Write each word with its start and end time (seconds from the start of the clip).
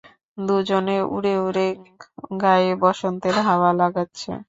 দুজনে 0.37 0.97
উড়ে 1.15 1.33
উড়ে 1.39 1.67
গায়ে 2.41 2.71
বসন্তের 2.83 3.35
হাওয়া 3.47 3.69
লাগাচ্ছে। 3.79 4.31